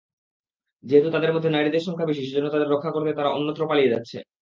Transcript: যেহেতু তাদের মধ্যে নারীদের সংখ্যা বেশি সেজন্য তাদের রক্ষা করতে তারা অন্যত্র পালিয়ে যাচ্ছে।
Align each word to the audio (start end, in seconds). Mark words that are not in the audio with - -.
যেহেতু 0.83 1.09
তাদের 1.11 1.33
মধ্যে 1.33 1.49
নারীদের 1.49 1.85
সংখ্যা 1.87 2.09
বেশি 2.09 2.21
সেজন্য 2.23 2.47
তাদের 2.51 2.71
রক্ষা 2.71 2.91
করতে 2.91 3.11
তারা 3.13 3.29
অন্যত্র 3.29 3.63
পালিয়ে 3.69 3.93
যাচ্ছে। 3.93 4.17